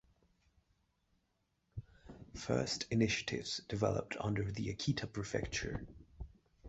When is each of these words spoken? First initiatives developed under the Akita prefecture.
First 2.33 2.87
initiatives 2.89 3.57
developed 3.69 4.17
under 4.19 4.51
the 4.51 4.73
Akita 4.75 5.05
prefecture. 5.05 5.85